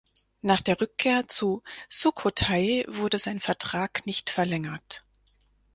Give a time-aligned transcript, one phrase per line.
[0.41, 5.05] Nach der Rückkehr zu Sukhothai wurde sein Vertrag nicht verlängert.